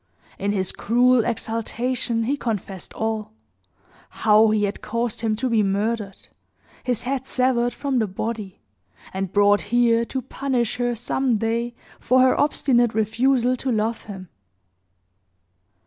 [0.39, 3.33] In his cruel exultation, he confessed all;
[4.09, 6.27] how he had caused him to be murdered;
[6.83, 8.61] his head severed from the body;
[9.13, 14.29] and brought here to punish her, some day, for her obstinate refusal to love him.